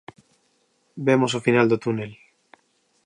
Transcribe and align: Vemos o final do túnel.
Vemos 1.07 1.31
o 1.37 1.43
final 1.45 1.65
do 1.69 1.81
túnel. 1.83 2.11